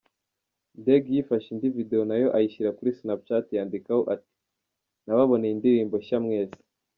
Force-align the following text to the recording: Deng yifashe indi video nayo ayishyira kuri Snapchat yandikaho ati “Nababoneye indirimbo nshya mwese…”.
Deng 0.85 1.05
yifashe 1.13 1.47
indi 1.53 1.67
video 1.77 2.01
nayo 2.09 2.27
ayishyira 2.37 2.75
kuri 2.77 2.95
Snapchat 2.99 3.45
yandikaho 3.57 4.01
ati 4.13 4.31
“Nababoneye 5.05 5.51
indirimbo 5.53 5.95
nshya 6.01 6.19
mwese…”. 6.25 6.59